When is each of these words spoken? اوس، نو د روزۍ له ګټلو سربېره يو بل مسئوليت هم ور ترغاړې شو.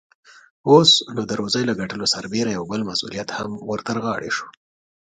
اوس، 0.69 0.91
نو 1.15 1.21
د 1.29 1.31
روزۍ 1.39 1.63
له 1.69 1.73
ګټلو 1.81 2.05
سربېره 2.13 2.51
يو 2.57 2.63
بل 2.71 2.81
مسئوليت 2.89 3.29
هم 3.37 3.51
ور 3.69 3.79
ترغاړې 3.87 4.31
شو. 4.37 4.47